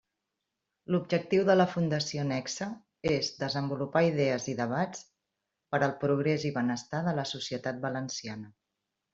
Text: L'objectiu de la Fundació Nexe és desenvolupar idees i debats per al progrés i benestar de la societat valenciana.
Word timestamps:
L'objectiu 0.93 1.43
de 1.49 1.55
la 1.57 1.67
Fundació 1.73 2.23
Nexe 2.31 2.69
és 3.11 3.29
desenvolupar 3.43 4.03
idees 4.07 4.49
i 4.55 4.57
debats 4.63 5.05
per 5.75 5.81
al 5.89 5.97
progrés 6.07 6.49
i 6.53 6.57
benestar 6.59 7.07
de 7.11 7.17
la 7.21 7.31
societat 7.37 7.87
valenciana. 7.89 8.55